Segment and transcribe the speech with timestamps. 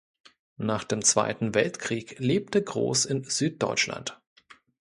[0.57, 4.19] Nach dem Zweiten Weltkrieg lebte Gross in Süddeutschland.